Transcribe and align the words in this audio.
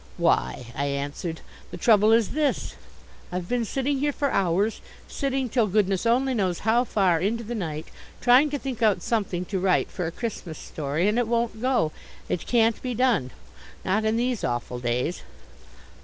"Why," 0.17 0.73
I 0.75 0.85
answered, 0.85 1.41
"the 1.69 1.77
trouble 1.77 2.11
is 2.11 2.29
this. 2.29 2.73
I've 3.31 3.47
been 3.47 3.63
sitting 3.63 3.99
here 3.99 4.11
for 4.11 4.31
hours, 4.31 4.81
sitting 5.07 5.47
till 5.47 5.67
goodness 5.67 6.07
only 6.07 6.33
knows 6.33 6.61
how 6.65 6.85
far 6.85 7.19
into 7.21 7.43
the 7.43 7.53
night, 7.53 7.89
trying 8.19 8.49
to 8.49 8.57
think 8.57 8.81
out 8.81 9.03
something 9.03 9.45
to 9.45 9.59
write 9.59 9.91
for 9.91 10.07
a 10.07 10.11
Christmas 10.11 10.57
story. 10.57 11.07
And 11.07 11.19
it 11.19 11.27
won't 11.27 11.61
go. 11.61 11.91
It 12.29 12.47
can't 12.47 12.81
be 12.81 12.95
done 12.95 13.29
not 13.85 14.03
in 14.03 14.17
these 14.17 14.43
awful 14.43 14.79
days." 14.79 15.21